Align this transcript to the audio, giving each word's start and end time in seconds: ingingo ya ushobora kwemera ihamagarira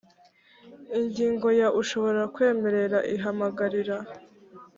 ingingo 0.99 1.47
ya 1.59 1.67
ushobora 1.81 2.21
kwemera 2.33 2.99
ihamagarira 3.15 3.97